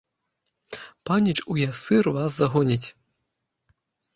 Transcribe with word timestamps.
Паніч 1.09 1.35
ў 1.35 1.53
ясыр 1.69 2.05
вас 2.15 2.29
загоніць! 2.41 2.87